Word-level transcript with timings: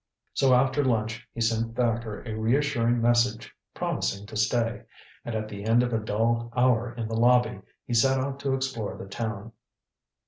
So 0.33 0.55
after 0.55 0.83
lunch 0.83 1.27
he 1.31 1.41
sent 1.41 1.75
Thacker 1.75 2.23
a 2.25 2.33
reassuring 2.33 2.99
message, 3.03 3.53
promising 3.75 4.25
to 4.25 4.35
stay. 4.35 4.81
And 5.23 5.35
at 5.35 5.47
the 5.47 5.63
end 5.63 5.83
of 5.83 5.93
a 5.93 5.99
dull 5.99 6.51
hour 6.57 6.91
in 6.91 7.07
the 7.07 7.13
lobby, 7.15 7.61
he 7.85 7.93
set 7.93 8.17
out 8.19 8.39
to 8.39 8.55
explore 8.55 8.97
the 8.97 9.05
town. 9.05 9.51